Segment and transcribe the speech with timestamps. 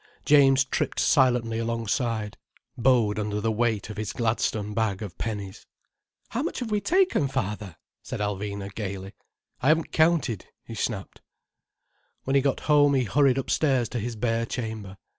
[0.25, 2.35] James tripped silently alongside,
[2.75, 5.67] bowed under the weight of his Gladstone bag of pennies.
[6.29, 9.13] "How much have we taken, father?" asked Alvina gaily.
[9.61, 11.21] "I haven't counted," he snapped.
[12.23, 14.97] When he got home he hurried upstairs to his bare chamber.